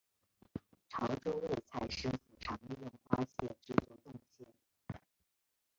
[0.89, 4.47] 潮洲味菜师傅常利用花蟹制作冻蟹。